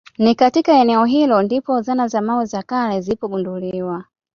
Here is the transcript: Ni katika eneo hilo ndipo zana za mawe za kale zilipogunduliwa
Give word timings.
Ni 0.17 0.35
katika 0.35 0.73
eneo 0.73 1.05
hilo 1.05 1.41
ndipo 1.41 1.81
zana 1.81 2.07
za 2.07 2.21
mawe 2.21 2.45
za 2.45 2.63
kale 2.63 3.01
zilipogunduliwa 3.01 4.03